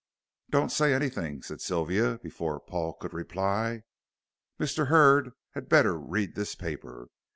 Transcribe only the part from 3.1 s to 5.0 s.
reply. "Mr.